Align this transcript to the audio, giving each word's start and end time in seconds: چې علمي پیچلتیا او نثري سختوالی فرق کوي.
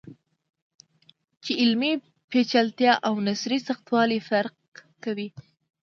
چې 1.43 1.51
علمي 1.61 1.93
پیچلتیا 2.31 2.93
او 3.07 3.13
نثري 3.27 3.59
سختوالی 3.67 4.19
فرق 4.29 4.53
کوي. 5.03 5.29